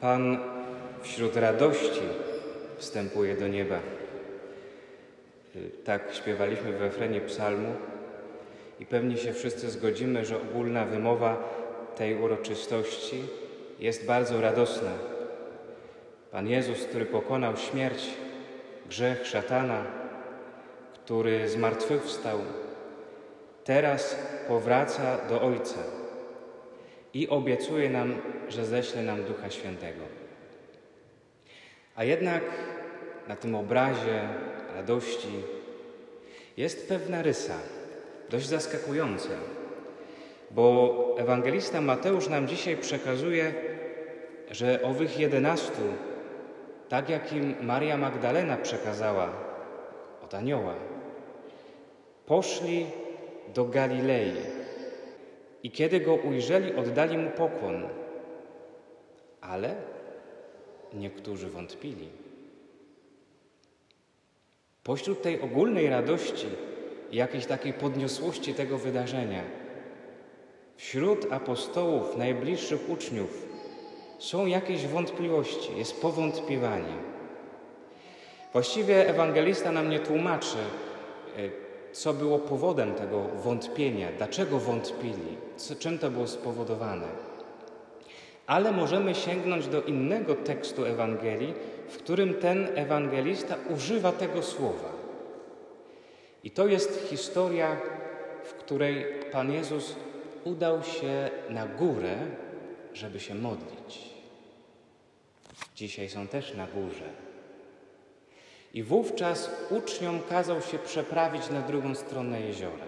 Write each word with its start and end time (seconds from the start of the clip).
Pan 0.00 0.38
wśród 1.02 1.36
radości 1.36 2.00
wstępuje 2.76 3.36
do 3.36 3.48
nieba. 3.48 3.78
Tak 5.84 6.14
śpiewaliśmy 6.14 6.72
w 6.72 6.80
refrenie 6.80 7.20
psalmu 7.20 7.74
i 8.80 8.86
pewnie 8.86 9.16
się 9.16 9.32
wszyscy 9.32 9.70
zgodzimy, 9.70 10.24
że 10.24 10.36
ogólna 10.42 10.84
wymowa 10.84 11.36
tej 11.96 12.22
uroczystości 12.22 13.22
jest 13.80 14.06
bardzo 14.06 14.40
radosna. 14.40 14.90
Pan 16.32 16.48
Jezus, 16.48 16.84
który 16.84 17.06
pokonał 17.06 17.56
śmierć, 17.56 18.10
grzech 18.88 19.26
szatana, 19.26 19.84
który 20.94 21.48
zmartwychwstał, 21.48 22.38
teraz 23.64 24.18
powraca 24.48 25.18
do 25.28 25.42
Ojca 25.42 25.78
i 27.14 27.28
obiecuje 27.28 27.90
nam, 27.90 28.14
że 28.48 28.66
ześle 28.66 29.02
nam 29.02 29.24
Ducha 29.24 29.50
Świętego. 29.50 30.02
A 31.96 32.04
jednak 32.04 32.42
na 33.28 33.36
tym 33.36 33.54
obrazie 33.54 34.28
radości 34.74 35.28
jest 36.56 36.88
pewna 36.88 37.22
rysa, 37.22 37.54
dość 38.30 38.46
zaskakująca, 38.46 39.34
bo 40.50 41.14
ewangelista 41.18 41.80
Mateusz 41.80 42.28
nam 42.28 42.48
dzisiaj 42.48 42.76
przekazuje, 42.76 43.54
że 44.50 44.82
owych 44.82 45.18
jedenastu, 45.18 45.82
tak 46.88 47.08
jak 47.08 47.32
im 47.32 47.54
Maria 47.62 47.96
Magdalena 47.96 48.56
przekazała 48.56 49.32
od 50.24 50.34
anioła, 50.34 50.74
poszli 52.26 52.86
do 53.54 53.64
Galilei 53.64 54.32
i 55.62 55.70
kiedy 55.70 56.00
go 56.00 56.14
ujrzeli, 56.14 56.74
oddali 56.74 57.18
mu 57.18 57.30
pokłon, 57.30 57.82
ale 59.40 59.76
niektórzy 60.94 61.50
wątpili. 61.50 62.08
Pośród 64.84 65.22
tej 65.22 65.40
ogólnej 65.40 65.88
radości 65.88 66.46
jakiejś 67.12 67.46
takiej 67.46 67.72
podniosłości 67.72 68.54
tego 68.54 68.78
wydarzenia, 68.78 69.42
wśród 70.76 71.32
apostołów, 71.32 72.16
najbliższych 72.16 72.90
uczniów, 72.90 73.46
są 74.18 74.46
jakieś 74.46 74.86
wątpliwości, 74.86 75.76
jest 75.76 76.00
powątpiewanie. 76.00 76.94
Właściwie 78.52 79.08
ewangelista 79.08 79.72
nam 79.72 79.90
nie 79.90 80.00
tłumaczy, 80.00 80.58
e, 81.36 81.40
co 81.92 82.14
było 82.14 82.38
powodem 82.38 82.94
tego 82.94 83.22
wątpienia, 83.22 84.08
dlaczego 84.18 84.58
wątpili, 84.58 85.36
czym 85.78 85.98
to 85.98 86.10
było 86.10 86.26
spowodowane. 86.26 87.06
Ale 88.48 88.72
możemy 88.72 89.14
sięgnąć 89.14 89.66
do 89.66 89.82
innego 89.82 90.34
tekstu 90.34 90.84
Ewangelii, 90.84 91.54
w 91.88 91.96
którym 91.96 92.34
ten 92.34 92.68
ewangelista 92.74 93.56
używa 93.70 94.12
tego 94.12 94.42
słowa. 94.42 94.92
I 96.44 96.50
to 96.50 96.66
jest 96.66 97.06
historia, 97.10 97.76
w 98.44 98.52
której 98.52 99.06
Pan 99.32 99.52
Jezus 99.52 99.96
udał 100.44 100.82
się 100.82 101.30
na 101.50 101.66
górę, 101.66 102.16
żeby 102.94 103.20
się 103.20 103.34
modlić. 103.34 104.14
Dzisiaj 105.76 106.08
są 106.08 106.26
też 106.26 106.54
na 106.54 106.66
górze. 106.66 107.08
I 108.74 108.82
wówczas 108.82 109.50
uczniom 109.70 110.20
kazał 110.28 110.62
się 110.62 110.78
przeprawić 110.78 111.50
na 111.50 111.60
drugą 111.60 111.94
stronę 111.94 112.40
jeziora. 112.40 112.86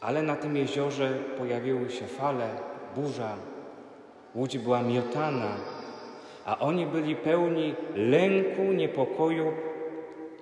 Ale 0.00 0.22
na 0.22 0.36
tym 0.36 0.56
jeziorze 0.56 1.18
pojawiły 1.38 1.90
się 1.90 2.06
fale, 2.06 2.48
burza, 2.96 3.36
łódź 4.34 4.58
była 4.58 4.82
miotana, 4.82 5.56
a 6.44 6.58
oni 6.58 6.86
byli 6.86 7.16
pełni 7.16 7.74
lęku, 7.94 8.62
niepokoju 8.62 9.52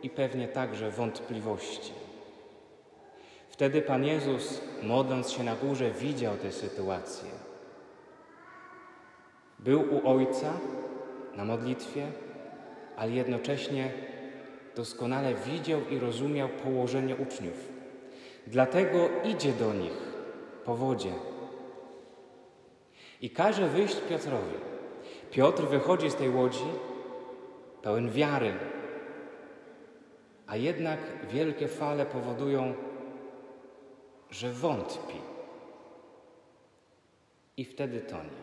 i 0.03 0.11
pewnie 0.11 0.49
także 0.49 0.91
wątpliwości. 0.91 1.93
Wtedy 3.49 3.83
Pan 3.83 4.05
Jezus, 4.05 4.61
modląc 4.83 5.31
się 5.31 5.45
na 5.45 5.57
górze, 5.57 5.91
widział 5.91 6.37
tę 6.37 6.53
sytuację. 6.53 7.31
Był 9.59 9.81
u 9.95 10.09
Ojca 10.09 10.53
na 11.37 11.45
modlitwie, 11.45 12.07
ale 12.97 13.13
jednocześnie 13.13 13.93
doskonale 14.77 15.35
widział 15.35 15.81
i 15.91 15.99
rozumiał 15.99 16.49
położenie 16.49 17.17
uczniów. 17.17 17.69
Dlatego 18.47 19.09
idzie 19.25 19.53
do 19.53 19.75
nich 19.75 19.99
po 20.65 20.77
wodzie 20.77 21.13
i 23.23 23.31
każe 23.31 23.69
wyjść 23.69 23.97
Piotrowi. 24.09 24.55
Piotr 25.31 25.63
wychodzi 25.63 26.11
z 26.11 26.15
tej 26.15 26.31
łodzi 26.31 26.65
pełen 27.83 28.11
wiary, 28.11 28.53
a 30.47 30.57
jednak 30.57 30.99
wielkie 31.31 31.69
fale 31.69 32.07
powodują, 32.07 32.75
że 34.31 34.53
wątpi. 34.53 35.17
I 37.57 37.65
wtedy 37.65 38.01
tonie. 38.01 38.43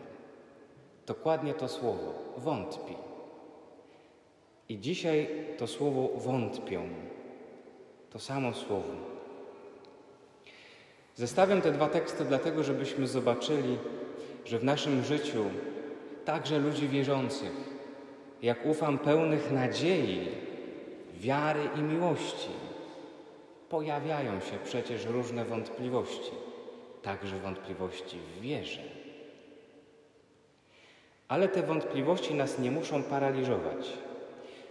Dokładnie 1.06 1.53
to 1.53 1.68
słowo 1.68 2.13
wątpi. 2.38 2.95
I 4.69 4.79
dzisiaj 4.79 5.28
to 5.57 5.68
słowo 5.68 6.09
wątpią. 6.16 6.89
To 8.09 8.19
samo 8.19 8.53
słowo. 8.53 8.94
Zestawiam 11.16 11.62
te 11.62 11.72
dwa 11.72 11.88
teksty 11.88 12.25
dlatego, 12.25 12.63
żebyśmy 12.63 13.07
zobaczyli, 13.07 13.78
że 14.50 14.60
w 14.60 14.64
naszym 14.64 15.04
życiu, 15.04 15.46
także 16.26 16.60
ludzi 16.60 16.88
wierzących, 16.88 17.52
jak 18.42 18.66
ufam 18.66 18.98
pełnych 18.98 19.52
nadziei, 19.52 20.28
wiary 21.20 21.70
i 21.78 21.82
miłości, 21.82 22.50
pojawiają 23.70 24.40
się 24.40 24.58
przecież 24.66 25.06
różne 25.06 25.46
wątpliwości, 25.46 26.32
także 27.02 27.40
wątpliwości 27.40 28.18
w 28.18 28.42
wierze. 28.42 28.82
Ale 31.28 31.48
te 31.48 31.64
wątpliwości 31.64 32.34
nas 32.34 32.60
nie 32.60 32.72
muszą 32.72 33.04
paraliżować. 33.04 33.94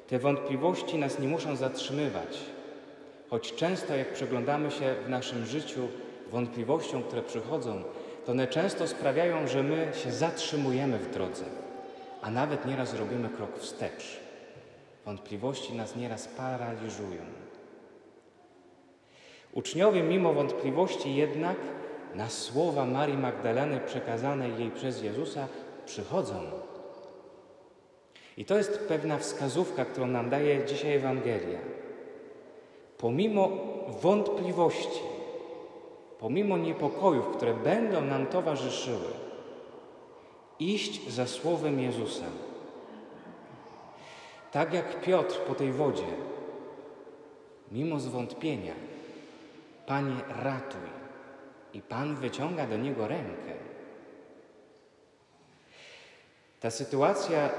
Te 0.08 0.18
wątpliwości 0.18 0.98
nas 0.98 1.18
nie 1.18 1.28
muszą 1.28 1.56
zatrzymywać, 1.56 2.38
choć 3.30 3.54
często, 3.54 3.96
jak 3.96 4.12
przyglądamy 4.12 4.70
się 4.70 4.94
w 5.06 5.08
naszym 5.08 5.46
życiu 5.46 5.88
wątpliwościom, 6.30 7.02
które 7.02 7.22
przychodzą, 7.22 7.82
to 8.28 8.32
one 8.32 8.46
często 8.46 8.86
sprawiają, 8.86 9.46
że 9.46 9.62
my 9.62 9.90
się 9.94 10.12
zatrzymujemy 10.12 10.98
w 10.98 11.10
drodze, 11.10 11.44
a 12.22 12.30
nawet 12.30 12.66
nieraz 12.66 12.94
robimy 12.94 13.28
krok 13.28 13.58
wstecz. 13.58 14.20
Wątpliwości 15.04 15.74
nas 15.74 15.96
nieraz 15.96 16.28
paraliżują. 16.28 17.22
Uczniowie, 19.52 20.02
mimo 20.02 20.32
wątpliwości, 20.32 21.14
jednak 21.14 21.56
na 22.14 22.28
słowa 22.28 22.84
Marii 22.84 23.18
Magdaleny 23.18 23.80
przekazane 23.80 24.48
jej 24.48 24.70
przez 24.70 25.02
Jezusa 25.02 25.48
przychodzą. 25.86 26.40
I 28.36 28.44
to 28.44 28.58
jest 28.58 28.78
pewna 28.88 29.18
wskazówka, 29.18 29.84
którą 29.84 30.06
nam 30.06 30.30
daje 30.30 30.64
dzisiaj 30.64 30.96
Ewangelia. 30.96 31.58
Pomimo 32.98 33.48
wątpliwości, 34.02 35.17
pomimo 36.18 36.56
niepokojów, 36.56 37.36
które 37.36 37.54
będą 37.54 38.00
nam 38.00 38.26
towarzyszyły, 38.26 39.08
iść 40.58 41.10
za 41.10 41.26
słowem 41.26 41.80
Jezusa. 41.80 42.24
Tak 44.52 44.74
jak 44.74 45.00
Piotr 45.00 45.40
po 45.40 45.54
tej 45.54 45.72
wodzie, 45.72 46.06
mimo 47.72 48.00
zwątpienia, 48.00 48.74
Panie, 49.86 50.16
ratuj. 50.28 50.98
I 51.72 51.82
Pan 51.82 52.16
wyciąga 52.16 52.66
do 52.66 52.76
niego 52.76 53.08
rękę. 53.08 53.52
Ta 56.60 56.70
sytuacja 56.70 57.50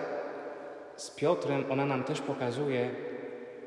z 0.95 1.09
Piotrem, 1.09 1.71
ona 1.71 1.85
nam 1.85 2.03
też 2.03 2.21
pokazuje, 2.21 2.91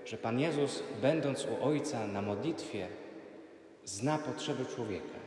że 0.05 0.17
Pan 0.17 0.41
Jezus, 0.41 0.83
będąc 1.03 1.47
u 1.47 1.65
Ojca 1.65 2.07
na 2.07 2.23
modlitwie, 2.23 2.89
zna 3.85 4.19
potrzeby 4.19 4.67
człowieka. 4.67 5.19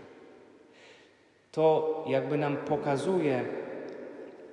To 1.52 2.04
jakby 2.07 2.38
nam 2.38 2.57
pokazuje 2.57 3.46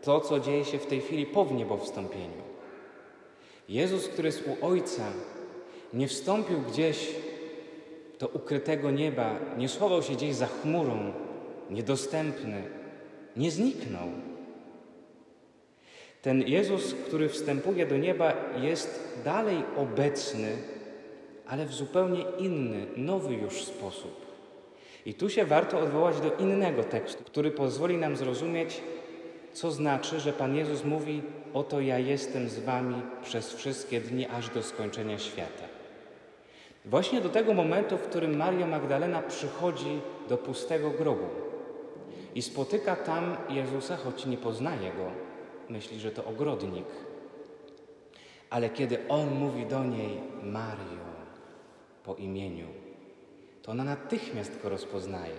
to, 0.03 0.21
co 0.21 0.41
dzieje 0.41 0.65
się 0.65 0.79
w 0.79 0.87
tej 0.87 1.01
chwili 1.01 1.27
po 1.27 1.45
wniebowstąpieniu. 1.45 2.43
Jezus, 3.69 4.09
który 4.09 4.29
jest 4.29 4.45
u 4.47 4.67
Ojca, 4.67 5.05
nie 5.93 6.09
wstąpił 6.09 6.61
gdzieś 6.61 7.15
do 8.19 8.29
ukrytego 8.29 8.91
nieba, 8.91 9.39
nie 9.57 9.69
schował 9.69 10.03
się 10.03 10.13
gdzieś 10.13 10.35
za 10.35 10.47
chmurą, 10.47 11.13
niedostępny, 11.71 12.63
nie 13.37 13.51
zniknął. 13.51 14.09
Ten 16.23 16.43
Jezus, 16.43 16.95
który 17.07 17.29
wstępuje 17.29 17.87
do 17.87 17.97
nieba, 17.97 18.35
jest 18.61 19.19
dalej 19.25 19.63
obecny, 19.77 20.57
ale 21.53 21.67
w 21.67 21.75
zupełnie 21.75 22.25
inny, 22.39 22.87
nowy 22.97 23.35
już 23.35 23.65
sposób. 23.65 24.27
I 25.07 25.15
tu 25.15 25.31
się 25.31 25.45
warto 25.45 25.79
odwołać 25.79 26.21
do 26.21 26.37
innego 26.37 26.85
tekstu, 26.85 27.25
który 27.25 27.51
pozwoli 27.51 27.97
nam 27.97 28.17
zrozumieć, 28.17 28.81
co 29.53 29.71
znaczy, 29.71 30.21
że 30.21 30.33
Pan 30.33 30.57
Jezus 30.57 30.85
mówi: 30.85 31.23
Oto 31.55 31.81
ja 31.81 31.99
jestem 31.99 32.49
z 32.49 32.59
Wami 32.59 33.03
przez 33.23 33.55
wszystkie 33.55 34.01
dni, 34.01 34.27
aż 34.27 34.49
do 34.49 34.63
skończenia 34.63 35.19
świata. 35.19 35.65
Właśnie 36.85 37.21
do 37.21 37.29
tego 37.29 37.55
momentu, 37.55 37.97
w 37.97 38.03
którym 38.09 38.37
Maria 38.37 38.67
Magdalena 38.67 39.23
przychodzi 39.23 40.01
do 40.29 40.39
pustego 40.39 40.91
grobu 40.91 41.29
i 42.35 42.43
spotyka 42.43 42.97
tam 42.97 43.37
Jezusa, 43.49 43.97
choć 43.97 44.27
nie 44.27 44.37
poznaje 44.37 44.91
go, 44.91 45.11
myśli, 45.69 46.01
że 46.01 46.11
to 46.11 46.25
ogrodnik. 46.25 46.87
Ale 48.51 48.71
kiedy 48.71 49.09
on 49.09 49.31
mówi 49.31 49.67
do 49.67 49.85
niej 49.85 50.21
Mario 50.43 51.12
po 52.05 52.15
imieniu, 52.15 52.67
to 53.63 53.73
ona 53.73 53.85
natychmiast 53.85 54.63
go 54.63 54.69
rozpoznaje. 54.69 55.37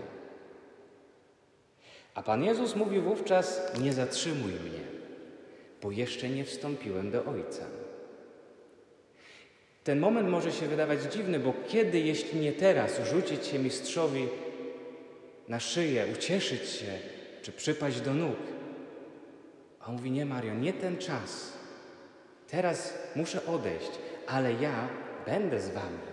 A 2.15 2.23
Pan 2.23 2.43
Jezus 2.43 2.75
mówi 2.75 2.99
wówczas: 2.99 3.61
Nie 3.81 3.93
zatrzymuj 3.93 4.51
mnie, 4.51 4.83
bo 5.81 5.91
jeszcze 5.91 6.29
nie 6.29 6.45
wstąpiłem 6.45 7.11
do 7.11 7.25
Ojca. 7.25 7.65
Ten 9.83 9.99
moment 9.99 10.29
może 10.29 10.51
się 10.51 10.67
wydawać 10.67 11.01
dziwny, 11.01 11.39
bo 11.39 11.53
kiedy, 11.67 11.99
jeśli 11.99 12.39
nie 12.39 12.53
teraz, 12.53 13.01
rzucić 13.03 13.45
się 13.45 13.59
mistrzowi 13.59 14.27
na 15.47 15.59
szyję, 15.59 16.05
ucieszyć 16.13 16.69
się, 16.69 16.99
czy 17.41 17.51
przypaść 17.51 18.01
do 18.01 18.13
nóg? 18.13 18.37
A 19.79 19.85
on 19.85 19.95
mówi: 19.95 20.11
Nie, 20.11 20.25
Mario, 20.25 20.53
nie 20.53 20.73
ten 20.73 20.97
czas. 20.97 21.53
Teraz 22.47 22.93
muszę 23.15 23.45
odejść, 23.45 23.91
ale 24.27 24.53
ja 24.53 24.87
będę 25.25 25.61
z 25.61 25.69
Wami. 25.69 26.12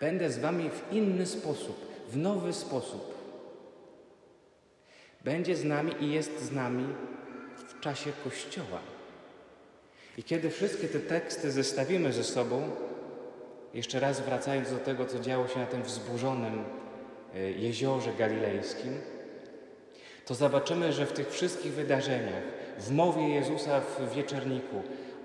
Będę 0.00 0.30
z 0.30 0.38
Wami 0.38 0.70
w 0.70 0.92
inny 0.92 1.26
sposób, 1.26 1.86
w 2.08 2.16
nowy 2.16 2.52
sposób. 2.52 3.14
Będzie 5.24 5.56
z 5.56 5.64
nami 5.64 5.92
i 6.00 6.12
jest 6.12 6.42
z 6.42 6.52
nami 6.52 6.86
w 7.56 7.80
czasie 7.80 8.12
Kościoła. 8.24 8.80
I 10.18 10.22
kiedy 10.22 10.50
wszystkie 10.50 10.88
te 10.88 11.00
teksty 11.00 11.50
zestawimy 11.50 12.12
ze 12.12 12.24
sobą, 12.24 12.70
jeszcze 13.74 14.00
raz 14.00 14.20
wracając 14.20 14.70
do 14.70 14.78
tego, 14.78 15.06
co 15.06 15.20
działo 15.20 15.48
się 15.48 15.58
na 15.58 15.66
tym 15.66 15.82
wzburzonym 15.82 16.64
e, 17.34 17.50
jeziorze 17.50 18.12
galilejskim, 18.12 19.00
to 20.26 20.34
zobaczymy, 20.34 20.92
że 20.92 21.06
w 21.06 21.12
tych 21.12 21.30
wszystkich 21.30 21.72
wydarzeniach, 21.72 22.42
w 22.78 22.90
mowie 22.90 23.28
Jezusa 23.28 23.80
w 23.80 24.14
wieczerniku, 24.14 24.82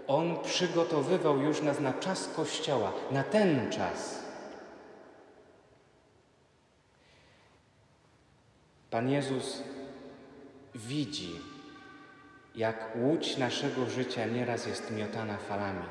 On 0.07 0.44
przygotowywał 0.44 1.42
już 1.42 1.62
nas 1.62 1.80
na 1.80 1.94
czas 1.94 2.30
Kościoła, 2.36 2.94
na 3.12 3.24
ten 3.24 3.72
czas. 3.72 4.25
Pan 8.95 9.09
Jezus 9.09 9.63
widzi, 10.75 11.31
jak 12.56 12.95
łódź 12.95 13.38
naszego 13.38 13.86
życia 13.86 14.25
nieraz 14.25 14.68
jest 14.68 14.92
miotana 14.92 15.38
falami 15.38 15.86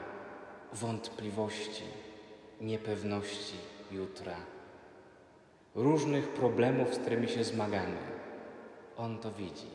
wątpliwości, 0.73 1.83
niepewności 2.61 3.57
jutra, 3.93 4.37
różnych 5.75 6.29
problemów, 6.29 6.95
z 6.95 6.99
którymi 6.99 7.29
się 7.29 7.45
zmagamy. 7.45 7.97
On 8.97 9.19
to 9.19 9.31
widzi. 9.31 9.71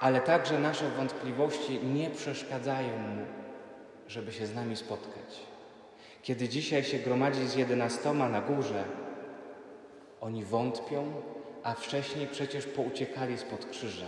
Ale 0.00 0.20
także 0.20 0.58
nasze 0.58 0.90
wątpliwości 0.90 1.80
nie 1.86 2.10
przeszkadzają 2.10 2.98
mu, 2.98 3.24
żeby 4.08 4.32
się 4.32 4.46
z 4.46 4.54
nami 4.54 4.76
spotkać. 4.76 5.40
Kiedy 6.22 6.48
dzisiaj 6.48 6.84
się 6.84 6.98
gromadzi 6.98 7.48
z 7.48 7.54
jedenastoma 7.54 8.28
na 8.28 8.40
górze, 8.40 8.84
oni 10.20 10.44
wątpią, 10.44 11.12
a 11.62 11.74
wcześniej 11.74 12.26
przecież 12.26 12.66
pouciekali 12.66 13.38
spod 13.38 13.66
krzyża. 13.66 14.06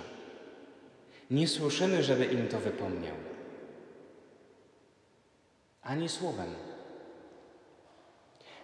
Nie 1.30 1.48
słyszymy, 1.48 2.02
żeby 2.02 2.24
im 2.24 2.48
to 2.48 2.58
wypomniał. 2.58 3.16
Ani 5.82 6.08
słowem. 6.08 6.54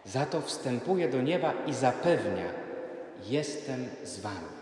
Za 0.05 0.27
to 0.27 0.41
wstępuje 0.41 1.09
do 1.09 1.23
nieba 1.23 1.53
i 1.67 1.75
zapewnia: 1.75 2.53
Jestem 3.27 3.89
z 4.05 4.21
Wami. 4.21 4.61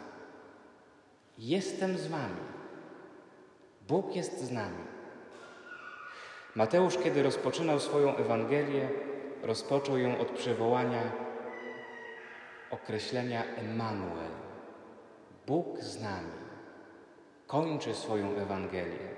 Jestem 1.38 1.98
z 1.98 2.06
Wami. 2.06 2.48
Bóg 3.88 4.16
jest 4.16 4.40
z 4.44 4.50
nami. 4.50 4.84
Mateusz, 6.54 6.98
kiedy 6.98 7.22
rozpoczynał 7.22 7.80
swoją 7.80 8.16
Ewangelię, 8.16 8.88
rozpoczął 9.42 9.98
ją 9.98 10.18
od 10.18 10.30
przywołania 10.30 11.27
określenia 12.70 13.44
Emmanuel. 13.56 14.30
Bóg 15.46 15.80
z 15.80 16.02
nami 16.02 16.32
kończy 17.46 17.94
swoją 17.94 18.36
Ewangelię, 18.36 19.08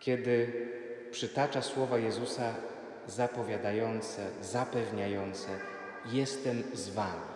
kiedy 0.00 0.52
przytacza 1.10 1.62
słowa 1.62 1.98
Jezusa 1.98 2.54
zapowiadające, 3.06 4.30
zapewniające: 4.40 5.48
Jestem 6.06 6.62
z 6.72 6.88
Wami. 6.88 7.32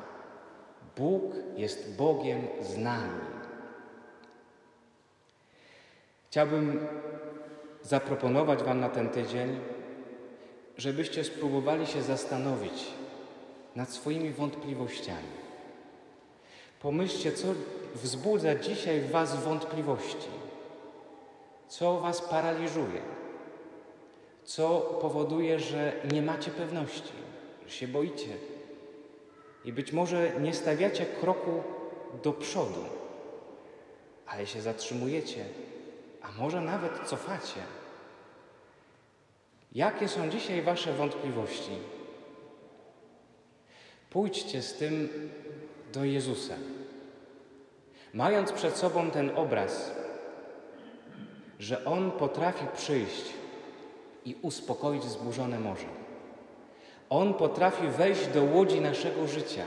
Bóg 0.97 1.35
jest 1.57 1.97
Bogiem 1.97 2.41
z 2.61 2.77
nami. 2.77 3.21
Chciałbym 6.31 6.87
zaproponować 7.83 8.63
Wam 8.63 8.81
na 8.81 8.89
ten 8.89 9.09
tydzień, 9.09 9.61
żebyście 10.77 11.25
spróbowali 11.25 11.87
się 11.87 12.03
zastanowić 12.03 12.87
nad 13.77 13.91
swoimi 13.91 14.31
wątpliwościami. 14.31 15.37
Pomyślcie, 16.81 17.33
co 17.33 17.47
wzbudza 17.95 18.55
dzisiaj 18.55 19.01
w 19.01 19.11
Was 19.11 19.45
wątpliwości, 19.45 20.29
co 21.69 22.01
Was 22.01 22.21
paraliżuje, 22.21 23.03
co 24.45 24.81
powoduje, 24.81 25.59
że 25.61 25.93
nie 26.13 26.23
macie 26.23 26.51
pewności, 26.51 27.13
że 27.67 27.73
się 27.73 27.89
boicie 27.89 28.37
i 29.65 29.73
być 29.73 29.93
może 29.93 30.41
nie 30.41 30.55
stawiacie 30.55 31.07
kroku 31.07 31.63
do 32.23 32.33
przodu, 32.33 32.85
ale 34.27 34.47
się 34.47 34.61
zatrzymujecie, 34.61 35.45
a 36.23 36.41
może 36.41 36.61
nawet 36.61 36.99
cofacie. 36.99 37.61
Jakie 39.73 40.09
są 40.09 40.31
dzisiaj 40.31 40.63
Wasze 40.63 40.93
wątpliwości? 40.93 41.96
Pójdźcie 44.17 44.63
z 44.63 44.75
tym 44.75 45.09
do 45.93 46.05
Jezusa. 46.05 46.55
Mając 48.15 48.53
przed 48.53 48.77
sobą 48.77 49.11
ten 49.11 49.31
obraz, 49.37 49.91
że 51.59 51.85
On 51.85 52.11
potrafi 52.11 52.67
przyjść 52.77 53.25
i 54.25 54.37
uspokoić 54.43 55.05
zburzone 55.05 55.61
morze. 55.61 55.87
On 57.11 57.35
potrafi 57.35 57.89
wejść 57.89 58.27
do 58.27 58.45
łodzi 58.45 58.81
naszego 58.81 59.27
życia 59.27 59.65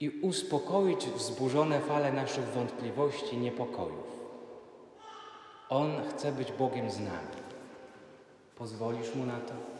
i 0.00 0.08
uspokoić 0.08 1.06
wzburzone 1.06 1.80
fale 1.80 2.12
naszych 2.12 2.44
wątpliwości, 2.44 3.36
niepokojów. 3.36 4.20
On 5.68 5.92
chce 6.10 6.32
być 6.32 6.52
Bogiem 6.52 6.90
z 6.90 6.98
nami. 6.98 7.36
Pozwolisz 8.56 9.14
Mu 9.14 9.26
na 9.26 9.40
to? 9.40 9.79